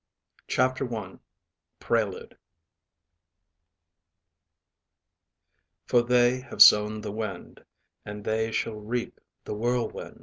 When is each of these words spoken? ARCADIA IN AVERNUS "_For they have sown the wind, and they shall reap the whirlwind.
ARCADIA 0.49 0.87
IN 0.97 1.19
AVERNUS 1.87 2.29
"_For 5.87 6.07
they 6.07 6.39
have 6.39 6.59
sown 6.63 7.01
the 7.01 7.11
wind, 7.11 7.63
and 8.03 8.23
they 8.23 8.51
shall 8.51 8.73
reap 8.79 9.19
the 9.43 9.53
whirlwind. 9.53 10.19